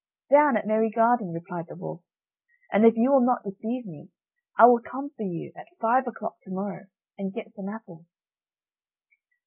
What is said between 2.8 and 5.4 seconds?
if you will not deceive me I will come for